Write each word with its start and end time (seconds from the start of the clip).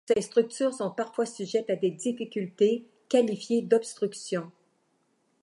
Ces 0.07 0.19
structures 0.21 0.73
sont 0.73 0.89
parfois 0.89 1.27
sujettes 1.27 1.69
à 1.69 1.75
des 1.75 1.91
difficultés, 1.91 2.87
qualifiées 3.07 3.61
d'obstructions. 3.61 4.51